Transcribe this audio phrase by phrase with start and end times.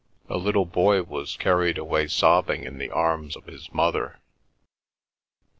[0.27, 4.17] A little boy was carried away sobbing in the arms of his mother.